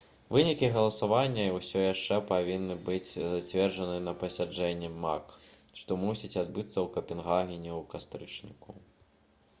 вынікі 0.35 0.67
галасавання 0.75 1.43
ўсё 1.57 1.83
яшчэ 1.83 2.17
павінны 2.31 2.77
быць 2.87 3.11
зацверджаны 3.11 3.99
на 4.07 4.15
пасяджэнні 4.25 4.91
мак 5.05 5.37
што 5.83 6.01
мусіць 6.07 6.35
адбыцца 6.47 6.75
ў 6.85 6.87
капенгагене 6.99 7.71
ў 7.79 7.81
кастрычніку 7.95 8.81